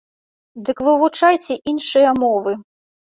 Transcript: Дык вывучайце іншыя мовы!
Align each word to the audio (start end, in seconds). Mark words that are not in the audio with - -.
Дык 0.69 0.77
вывучайце 0.87 1.59
іншыя 1.73 2.17
мовы! 2.25 2.51